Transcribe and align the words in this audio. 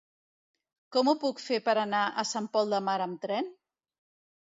Com 0.95 1.11
ho 1.11 1.15
puc 1.25 1.43
fer 1.49 1.61
per 1.69 1.77
anar 1.83 2.01
a 2.09 2.27
Sant 2.33 2.51
Pol 2.59 2.75
de 2.77 2.83
Mar 2.91 2.99
amb 3.11 3.25
tren? 3.29 3.57